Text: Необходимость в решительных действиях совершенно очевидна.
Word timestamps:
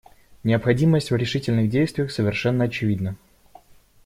Необходимость 0.43 1.11
в 1.11 1.15
решительных 1.15 1.69
действиях 1.69 2.09
совершенно 2.11 2.63
очевидна. 2.63 3.17